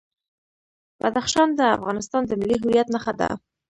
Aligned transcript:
بدخشان 0.99 1.49
د 1.59 1.61
افغانستان 1.77 2.21
د 2.27 2.31
ملي 2.39 2.57
هویت 2.61 2.87
نښه 2.93 3.13
ده. 3.19 3.29